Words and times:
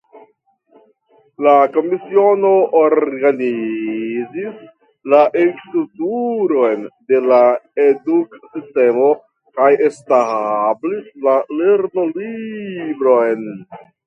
La 1.47 1.51
Komisiono 1.73 2.49
organizis 2.79 4.63
la 5.13 5.19
strukturon 5.49 6.89
de 7.13 7.19
la 7.29 7.43
eduksistemo 7.87 9.09
kaj 9.59 9.71
establis 9.91 11.09
la 11.29 11.35
lernolibrojn. 11.61 13.47